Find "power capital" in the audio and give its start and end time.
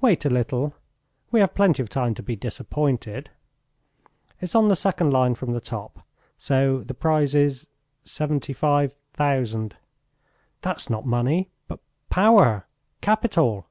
12.08-13.66